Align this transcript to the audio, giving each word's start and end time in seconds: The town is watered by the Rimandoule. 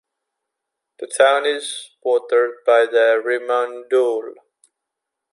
The 0.97 1.05
town 1.05 1.45
is 1.45 1.91
watered 2.03 2.55
by 2.65 2.87
the 2.87 3.21
Rimandoule. 3.23 4.33